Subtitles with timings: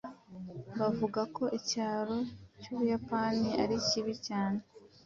[0.79, 2.17] Bavuga ko icyaro
[2.61, 4.61] cyUbuyapani ari kibi cyane.